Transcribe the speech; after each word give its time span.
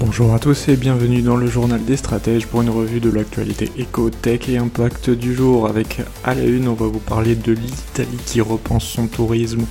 Bonjour 0.00 0.32
à 0.32 0.38
tous 0.38 0.68
et 0.68 0.76
bienvenue 0.76 1.20
dans 1.20 1.36
le 1.36 1.46
journal 1.46 1.84
des 1.84 1.98
stratèges 1.98 2.46
pour 2.46 2.62
une 2.62 2.70
revue 2.70 3.00
de 3.00 3.10
l'actualité 3.10 3.70
éco-tech 3.76 4.48
et 4.48 4.56
impact 4.56 5.10
du 5.10 5.34
jour. 5.34 5.68
Avec 5.68 6.00
à 6.24 6.32
la 6.34 6.44
une, 6.44 6.68
on 6.68 6.74
va 6.74 6.86
vous 6.86 7.00
parler 7.00 7.34
de 7.36 7.52
l'Italie 7.52 8.18
qui 8.24 8.40
repense 8.40 8.86
son 8.86 9.08
tourisme 9.08 9.66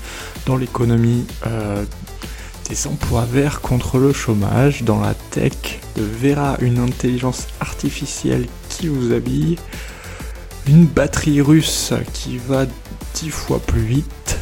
dans 0.46 0.56
l'économie, 0.56 1.26
euh, 1.48 1.84
des 2.70 2.86
emplois 2.86 3.26
verts 3.26 3.60
contre 3.62 3.98
le 3.98 4.14
chômage, 4.14 4.84
dans 4.84 5.02
la 5.02 5.16
tech, 5.16 5.80
de 5.96 6.04
Vera, 6.04 6.58
une 6.62 6.78
intelligence 6.78 7.48
artificielle 7.60 8.46
qui 8.70 8.88
vous 8.88 9.12
habille, 9.12 9.58
une 10.68 10.86
batterie 10.86 11.42
russe 11.42 11.92
qui 12.14 12.38
va 12.38 12.68
10 13.16 13.32
fois 13.32 13.58
plus 13.58 13.82
vite, 13.82 14.38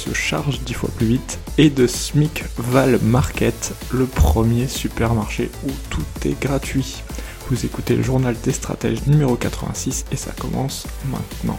se 0.00 0.14
charge 0.14 0.60
10 0.60 0.72
fois 0.72 0.88
plus 0.96 1.06
vite, 1.06 1.38
et 1.58 1.68
de 1.68 1.86
Smic 1.86 2.44
Val 2.56 2.98
Market, 3.02 3.74
le 3.92 4.06
premier 4.06 4.66
supermarché 4.66 5.50
où 5.66 5.70
tout 5.90 6.26
est 6.26 6.40
gratuit. 6.40 7.02
Vous 7.50 7.66
écoutez 7.66 7.96
le 7.96 8.02
journal 8.02 8.34
des 8.42 8.52
stratèges 8.52 9.06
numéro 9.06 9.36
86 9.36 10.06
et 10.10 10.16
ça 10.16 10.32
commence 10.32 10.86
maintenant. 11.10 11.58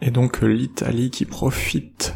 Et 0.00 0.12
donc 0.12 0.40
l'Italie 0.40 1.10
qui 1.10 1.24
profite 1.24 2.14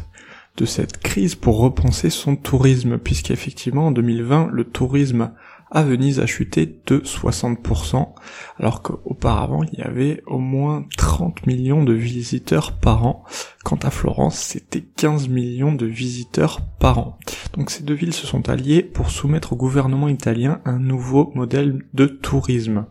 de 0.55 0.65
cette 0.65 0.99
crise 0.99 1.35
pour 1.35 1.59
repenser 1.59 2.09
son 2.09 2.37
tourisme, 2.37 2.97
puisqu'effectivement 2.97 3.87
en 3.87 3.91
2020 3.91 4.47
le 4.53 4.63
tourisme 4.63 5.31
à 5.71 5.83
Venise 5.83 6.19
a 6.19 6.25
chuté 6.25 6.79
de 6.85 6.99
60%, 6.99 8.13
alors 8.57 8.81
qu'auparavant 8.81 9.63
il 9.63 9.79
y 9.79 9.81
avait 9.81 10.23
au 10.25 10.39
moins 10.39 10.85
30 10.97 11.45
millions 11.45 11.83
de 11.83 11.93
visiteurs 11.93 12.73
par 12.73 13.05
an. 13.05 13.23
Quant 13.63 13.79
à 13.83 13.89
Florence, 13.89 14.37
c'était 14.37 14.81
15 14.81 15.27
millions 15.27 15.73
de 15.73 15.85
visiteurs 15.85 16.61
par 16.79 16.99
an. 16.99 17.19
Donc 17.53 17.69
ces 17.69 17.83
deux 17.83 17.93
villes 17.93 18.13
se 18.13 18.27
sont 18.27 18.49
alliées 18.49 18.83
pour 18.83 19.09
soumettre 19.09 19.53
au 19.53 19.55
gouvernement 19.57 20.07
italien 20.07 20.61
un 20.65 20.79
nouveau 20.79 21.31
modèle 21.35 21.85
de 21.93 22.05
tourisme. 22.05 22.85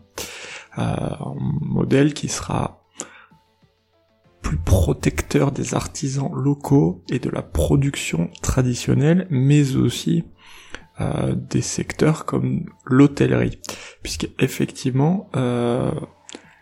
Euh, 0.77 0.81
un 0.81 1.35
modèle 1.61 2.13
qui 2.13 2.27
sera 2.27 2.83
plus 4.41 4.57
protecteur 4.57 5.51
des 5.51 5.73
artisans 5.73 6.31
locaux 6.33 7.03
et 7.09 7.19
de 7.19 7.29
la 7.29 7.41
production 7.41 8.29
traditionnelle, 8.41 9.27
mais 9.29 9.75
aussi 9.75 10.23
euh, 10.99 11.35
des 11.35 11.61
secteurs 11.61 12.25
comme 12.25 12.65
l'hôtellerie, 12.85 13.59
puisque 14.01 14.29
effectivement 14.39 15.29
euh, 15.35 15.91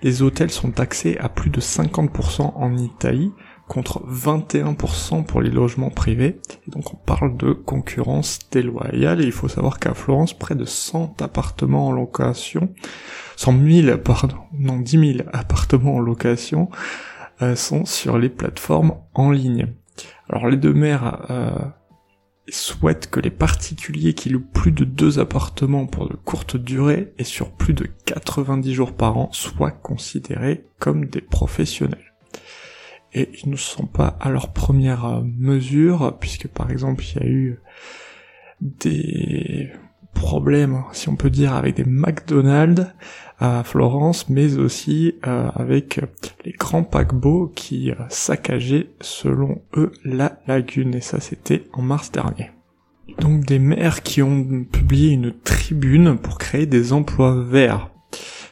les 0.02 0.22
hôtels 0.22 0.52
sont 0.52 0.72
taxés 0.72 1.18
à 1.20 1.30
plus 1.30 1.50
de 1.50 1.62
50% 1.62 2.54
en 2.56 2.78
Italie 2.78 3.32
contre 3.68 4.06
21% 4.08 5.26
pour 5.26 5.42
les 5.42 5.50
logements 5.50 5.90
privés. 5.90 6.40
Donc 6.68 6.94
on 6.94 6.98
parle 6.98 7.38
de 7.38 7.54
concurrence 7.54 8.40
déloyale 8.52 9.22
et 9.22 9.26
il 9.26 9.32
faut 9.32 9.48
savoir 9.48 9.80
qu'à 9.80 9.94
Florence, 9.94 10.38
près 10.38 10.56
de 10.56 10.66
100 10.66 11.22
appartements 11.22 11.88
en 11.88 11.92
location, 11.92 12.74
100 13.38 13.54
000, 13.66 13.98
pardon, 14.00 14.38
non 14.54 14.80
10 14.80 15.14
000 15.18 15.30
appartements 15.34 15.96
en 15.96 16.00
location 16.00 16.70
euh, 17.42 17.56
sont 17.56 17.86
sur 17.86 18.18
les 18.18 18.30
plateformes 18.30 18.96
en 19.14 19.32
ligne. 19.32 19.74
Alors 20.30 20.48
les 20.48 20.58
deux 20.58 20.74
maires 20.74 21.26
euh, 22.48 22.52
souhaite 22.52 23.10
que 23.10 23.20
les 23.20 23.30
particuliers 23.30 24.14
qui 24.14 24.30
louent 24.30 24.40
plus 24.54 24.72
de 24.72 24.86
deux 24.86 25.20
appartements 25.20 25.86
pour 25.86 26.10
de 26.10 26.16
courtes 26.16 26.58
durées 26.58 27.14
et 27.18 27.24
sur 27.24 27.52
plus 27.52 27.74
de 27.74 27.88
90 28.06 28.74
jours 28.74 28.94
par 28.94 29.18
an 29.18 29.30
soient 29.32 29.72
considérés 29.72 30.66
comme 30.80 31.06
des 31.06 31.22
professionnels. 31.22 32.14
Et 33.14 33.30
ils 33.42 33.50
ne 33.50 33.56
sont 33.56 33.86
pas 33.86 34.18
à 34.20 34.30
leur 34.30 34.52
première 34.54 35.06
euh, 35.06 35.22
mesure, 35.24 36.18
puisque 36.20 36.48
par 36.48 36.72
exemple 36.72 37.04
il 37.04 37.22
y 37.22 37.24
a 37.24 37.28
eu 37.28 37.60
des 38.62 39.72
problèmes, 40.36 40.84
si 40.92 41.08
on 41.08 41.16
peut 41.16 41.30
dire, 41.30 41.54
avec 41.54 41.78
des 41.78 41.86
McDonald's 41.86 42.88
à 43.40 43.64
Florence, 43.64 44.28
mais 44.28 44.58
aussi 44.58 45.16
euh, 45.26 45.48
avec 45.56 46.02
les 46.44 46.52
grands 46.52 46.84
paquebots 46.84 47.54
qui 47.56 47.92
euh, 47.92 47.96
saccageaient, 48.10 48.90
selon 49.00 49.62
eux, 49.78 49.94
la 50.04 50.42
lagune. 50.46 50.94
Et 50.94 51.00
ça, 51.00 51.22
c'était 51.22 51.64
en 51.72 51.82
mars 51.82 52.12
dernier. 52.12 52.52
Donc 53.22 53.46
des 53.46 53.60
maires 53.60 54.04
qui 54.04 54.22
ont 54.22 54.66
publié 54.70 55.12
une 55.12 55.32
tribune 55.32 56.18
pour 56.18 56.38
créer 56.38 56.66
des 56.66 56.92
emplois 56.92 57.42
verts, 57.42 57.92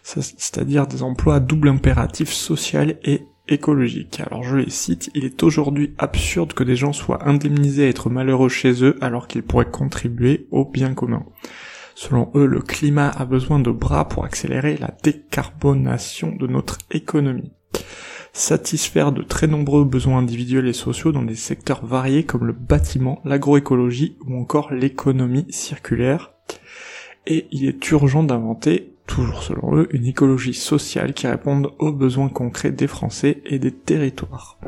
c'est-à-dire 0.03 0.87
des 0.87 1.03
emplois 1.03 1.35
à 1.35 1.39
double 1.41 1.67
impératif 1.67 2.31
social 2.31 2.95
et 3.03 3.23
écologique. 3.49 4.21
Alors 4.25 4.43
je 4.43 4.55
les 4.55 4.69
cite, 4.69 5.11
il 5.15 5.25
est 5.25 5.43
aujourd'hui 5.43 5.93
absurde 5.97 6.53
que 6.53 6.63
des 6.63 6.77
gens 6.77 6.93
soient 6.93 7.27
indemnisés 7.27 7.85
à 7.85 7.89
être 7.89 8.09
malheureux 8.09 8.47
chez 8.47 8.85
eux 8.85 8.97
alors 9.01 9.27
qu'ils 9.27 9.43
pourraient 9.43 9.69
contribuer 9.69 10.47
au 10.51 10.63
bien 10.63 10.93
commun. 10.93 11.25
Selon 11.95 12.31
eux, 12.35 12.45
le 12.45 12.61
climat 12.61 13.09
a 13.09 13.25
besoin 13.25 13.59
de 13.59 13.71
bras 13.71 14.07
pour 14.07 14.25
accélérer 14.25 14.77
la 14.77 14.95
décarbonation 15.03 16.35
de 16.35 16.47
notre 16.47 16.77
économie. 16.91 17.51
Satisfaire 18.35 19.11
de 19.11 19.21
très 19.21 19.45
nombreux 19.45 19.85
besoins 19.85 20.17
individuels 20.17 20.67
et 20.67 20.73
sociaux 20.73 21.11
dans 21.11 21.21
des 21.21 21.35
secteurs 21.35 21.85
variés 21.85 22.23
comme 22.23 22.45
le 22.45 22.53
bâtiment, 22.53 23.21
l'agroécologie 23.25 24.17
ou 24.25 24.39
encore 24.39 24.73
l'économie 24.73 25.45
circulaire. 25.49 26.33
Et 27.27 27.47
il 27.51 27.67
est 27.67 27.91
urgent 27.91 28.23
d'inventer, 28.23 28.95
toujours 29.05 29.43
selon 29.43 29.75
eux, 29.75 29.87
une 29.91 30.07
écologie 30.07 30.55
sociale 30.55 31.13
qui 31.13 31.27
réponde 31.27 31.73
aux 31.77 31.93
besoins 31.93 32.29
concrets 32.29 32.71
des 32.71 32.87
Français 32.87 33.43
et 33.45 33.59
des 33.59 33.71
territoires. 33.71 34.59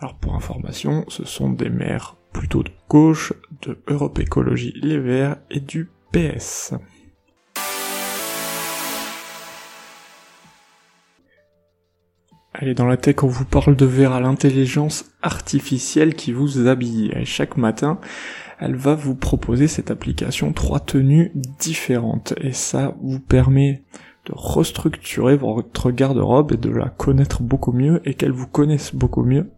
Alors 0.00 0.14
pour 0.14 0.34
information, 0.34 1.04
ce 1.08 1.26
sont 1.26 1.50
des 1.50 1.68
maires 1.68 2.16
plutôt 2.32 2.62
de 2.62 2.70
gauche, 2.88 3.32
de 3.62 3.78
Europe 3.86 4.18
Écologie 4.18 4.72
Les 4.80 4.98
Verts 4.98 5.36
et 5.50 5.60
du 5.60 5.90
PS. 6.12 6.74
Allez, 12.54 12.74
dans 12.74 12.86
la 12.86 12.96
tech, 12.96 13.22
on 13.22 13.28
vous 13.28 13.44
parle 13.44 13.76
de 13.76 13.86
Vera, 13.86 14.20
l'intelligence 14.20 15.04
artificielle 15.22 16.14
qui 16.14 16.32
vous 16.32 16.66
habille. 16.66 17.12
Et 17.14 17.24
chaque 17.24 17.56
matin, 17.56 18.00
elle 18.58 18.74
va 18.74 18.94
vous 18.94 19.14
proposer 19.14 19.68
cette 19.68 19.90
application 19.92 20.52
trois 20.52 20.80
tenues 20.80 21.30
différentes. 21.34 22.34
Et 22.40 22.52
ça 22.52 22.96
vous 23.00 23.20
permet 23.20 23.84
de 24.28 24.34
restructurer 24.36 25.36
votre 25.36 25.90
garde-robe 25.90 26.52
et 26.52 26.56
de 26.56 26.70
la 26.70 26.90
connaître 26.90 27.42
beaucoup 27.42 27.72
mieux 27.72 28.00
et 28.04 28.14
qu'elle 28.14 28.32
vous 28.32 28.46
connaisse 28.46 28.94
beaucoup 28.94 29.22
mieux 29.22 29.50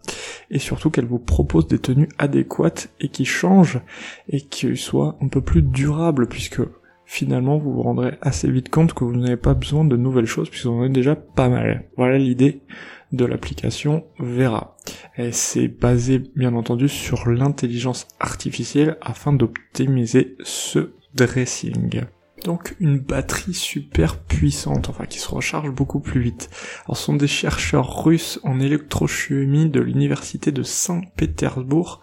et 0.50 0.58
surtout 0.58 0.90
qu'elle 0.90 1.06
vous 1.06 1.18
propose 1.18 1.66
des 1.66 1.78
tenues 1.78 2.08
adéquates 2.18 2.90
et 3.00 3.08
qui 3.08 3.24
changent 3.24 3.80
et 4.28 4.40
qui 4.40 4.76
soient 4.76 5.16
un 5.20 5.28
peu 5.28 5.40
plus 5.40 5.62
durables 5.62 6.28
puisque 6.28 6.62
finalement 7.04 7.58
vous 7.58 7.72
vous 7.72 7.82
rendrez 7.82 8.16
assez 8.20 8.48
vite 8.48 8.68
compte 8.68 8.94
que 8.94 9.02
vous 9.02 9.16
n'avez 9.16 9.36
pas 9.36 9.54
besoin 9.54 9.84
de 9.84 9.96
nouvelles 9.96 10.26
choses 10.26 10.48
puisque 10.48 10.66
vous 10.66 10.72
en 10.72 10.80
avez 10.80 10.88
déjà 10.88 11.16
pas 11.16 11.48
mal. 11.48 11.88
Voilà 11.96 12.18
l'idée 12.18 12.62
de 13.10 13.24
l'application 13.24 14.04
Vera. 14.20 14.76
Et 15.16 15.32
c'est 15.32 15.66
basé 15.66 16.22
bien 16.36 16.54
entendu 16.54 16.88
sur 16.88 17.28
l'intelligence 17.28 18.06
artificielle 18.20 18.98
afin 19.00 19.32
d'optimiser 19.32 20.36
ce 20.44 20.92
dressing 21.14 22.04
donc 22.44 22.76
une 22.80 22.98
batterie 22.98 23.54
super 23.54 24.18
puissante, 24.18 24.88
enfin 24.88 25.06
qui 25.06 25.18
se 25.18 25.28
recharge 25.28 25.70
beaucoup 25.70 26.00
plus 26.00 26.20
vite. 26.20 26.50
Alors 26.84 26.96
ce 26.96 27.04
sont 27.04 27.16
des 27.16 27.28
chercheurs 27.28 28.04
russes 28.04 28.40
en 28.42 28.60
électrochimie 28.60 29.68
de 29.68 29.80
l'université 29.80 30.52
de 30.52 30.62
Saint-Pétersbourg 30.62 32.00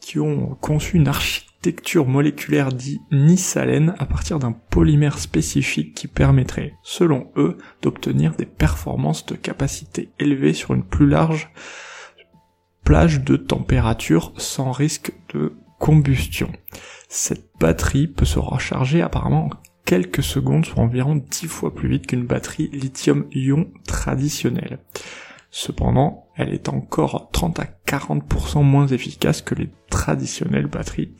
qui 0.00 0.18
ont 0.18 0.56
conçu 0.60 0.96
une 0.96 1.08
architecture 1.08 2.06
moléculaire 2.06 2.72
dite 2.72 3.02
nisalène 3.12 3.94
à 3.98 4.06
partir 4.06 4.38
d'un 4.38 4.52
polymère 4.52 5.18
spécifique 5.18 5.94
qui 5.94 6.08
permettrait, 6.08 6.74
selon 6.82 7.30
eux, 7.36 7.58
d'obtenir 7.82 8.34
des 8.34 8.46
performances 8.46 9.26
de 9.26 9.34
capacité 9.34 10.10
élevée 10.18 10.54
sur 10.54 10.72
une 10.74 10.84
plus 10.84 11.06
large 11.06 11.50
plage 12.82 13.20
de 13.20 13.36
température 13.36 14.32
sans 14.36 14.72
risque 14.72 15.12
de 15.34 15.54
combustion. 15.78 16.50
Cette 17.12 17.50
batterie 17.58 18.06
peut 18.06 18.24
se 18.24 18.38
recharger 18.38 19.02
apparemment 19.02 19.46
en 19.46 19.50
quelques 19.84 20.22
secondes, 20.22 20.64
soit 20.64 20.80
environ 20.80 21.16
10 21.16 21.48
fois 21.48 21.74
plus 21.74 21.88
vite 21.88 22.06
qu'une 22.06 22.24
batterie 22.24 22.68
lithium-ion 22.72 23.68
traditionnelle. 23.84 24.78
Cependant, 25.50 26.28
elle 26.36 26.54
est 26.54 26.68
encore 26.68 27.28
30 27.32 27.58
à 27.58 27.66
40% 27.84 28.62
moins 28.62 28.86
efficace 28.86 29.42
que 29.42 29.56
les 29.56 29.70
traditionnelles 29.90 30.68
batteries 30.68 31.12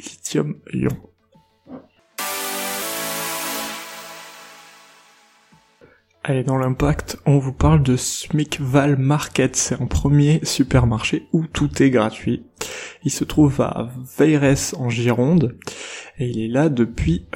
Allez, 6.30 6.44
dans 6.44 6.58
l'impact, 6.58 7.18
on 7.26 7.38
vous 7.38 7.52
parle 7.52 7.82
de 7.82 7.96
Smikval 7.96 8.96
Market. 8.96 9.56
C'est 9.56 9.82
un 9.82 9.86
premier 9.86 10.38
supermarché 10.44 11.26
où 11.32 11.48
tout 11.48 11.82
est 11.82 11.90
gratuit. 11.90 12.44
Il 13.02 13.10
se 13.10 13.24
trouve 13.24 13.60
à 13.60 13.90
Veires 14.16 14.54
en 14.76 14.88
Gironde 14.88 15.56
et 16.20 16.28
il 16.28 16.40
est 16.40 16.46
là 16.46 16.68
depuis 16.68 17.26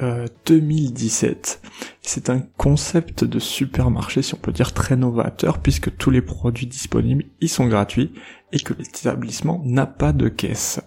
2017. 0.45 1.59
Euh, 1.61 1.67
c'est 2.01 2.29
un 2.29 2.39
concept 2.39 3.25
de 3.25 3.37
supermarché, 3.37 4.21
si 4.21 4.33
on 4.33 4.37
peut 4.37 4.53
dire, 4.53 4.71
très 4.71 4.95
novateur 4.95 5.59
puisque 5.59 5.97
tous 5.97 6.09
les 6.09 6.21
produits 6.21 6.67
disponibles 6.67 7.25
y 7.41 7.49
sont 7.49 7.67
gratuits 7.67 8.13
et 8.53 8.61
que 8.61 8.73
l'établissement 8.75 9.61
n'a 9.65 9.87
pas 9.87 10.13
de 10.13 10.29
caisse. 10.29 10.79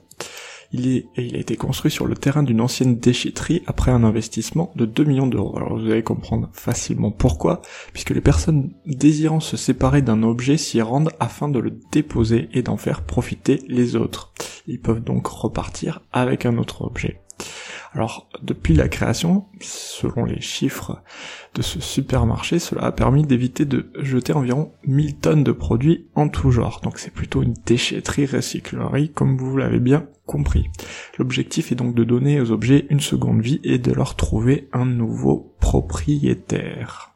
Il, 0.73 0.89
est, 0.89 1.07
il 1.17 1.37
a 1.37 1.39
été 1.39 1.57
construit 1.57 1.91
sur 1.91 2.07
le 2.07 2.15
terrain 2.15 2.43
d'une 2.43 2.61
ancienne 2.61 2.99
déchetterie 2.99 3.63
après 3.67 3.91
un 3.91 4.05
investissement 4.05 4.73
de 4.77 4.85
2 4.85 5.05
millions 5.05 5.27
d'euros. 5.27 5.57
Alors 5.57 5.79
vous 5.79 5.91
allez 5.91 6.03
comprendre 6.03 6.51
facilement 6.53 7.11
pourquoi, 7.11 7.63
puisque 7.93 8.11
les 8.11 8.21
personnes 8.21 8.73
désirant 8.85 9.41
se 9.41 9.57
séparer 9.57 10.03
d'un 10.03 10.23
objet 10.23 10.57
s'y 10.57 10.83
rendent 10.83 11.13
afin 11.21 11.49
de 11.49 11.59
le 11.59 11.79
déposer 11.93 12.49
et 12.53 12.63
d'en 12.63 12.77
faire 12.77 13.03
profiter 13.03 13.63
les 13.69 13.97
autres. 13.97 14.33
Ils 14.67 14.81
peuvent 14.81 15.03
donc 15.03 15.27
repartir 15.27 16.03
avec 16.13 16.45
un 16.45 16.59
autre 16.59 16.83
objet. 16.83 17.23
Alors, 17.93 18.29
depuis 18.43 18.75
la 18.75 18.89
création, 18.89 19.47
selon 19.61 20.25
les 20.25 20.41
chiffres 20.41 21.03
de 21.55 21.63
ce 21.63 21.81
supermarché, 21.81 22.59
cela 22.59 22.85
a 22.85 22.93
permis 22.93 23.25
d'éviter 23.25 23.65
de 23.65 23.91
jeter 23.99 24.35
environ 24.35 24.73
1000 24.87 25.17
tonnes 25.17 25.45
de 25.45 25.53
produits 25.53 26.07
en 26.15 26.29
tout 26.29 26.51
genre. 26.51 26.81
Donc 26.83 26.99
c'est 26.99 27.13
plutôt 27.13 27.43
une 27.43 27.55
déchetterie 27.67 28.27
recyclerie, 28.27 29.11
comme 29.11 29.39
vous 29.39 29.57
l'avez 29.57 29.81
bien 29.81 30.07
compris. 30.27 30.69
L'objectif 31.19 31.73
est 31.73 31.77
donc 31.77 31.95
de 31.95 32.05
donner 32.05 32.41
aux 32.41 32.51
objets 32.51 32.87
une 32.91 33.01
seconde 33.01 33.41
vie 33.41 33.61
et 33.65 33.79
de 33.79 33.93
leur 33.93 34.15
trouver 34.17 34.69
un 34.73 34.85
nouveau 34.85 35.55
propriétaire. 35.59 37.15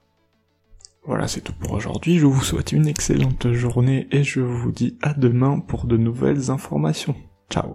Voilà, 1.05 1.27
c'est 1.27 1.41
tout 1.41 1.53
pour 1.53 1.73
aujourd'hui. 1.73 2.19
Je 2.19 2.27
vous 2.27 2.43
souhaite 2.43 2.73
une 2.73 2.87
excellente 2.87 3.53
journée 3.53 4.07
et 4.13 4.23
je 4.23 4.41
vous 4.41 4.71
dis 4.71 4.97
à 5.03 5.15
demain 5.15 5.59
pour 5.59 5.87
de 5.87 5.97
nouvelles 5.97 6.51
informations. 6.51 7.17
Ciao 7.51 7.75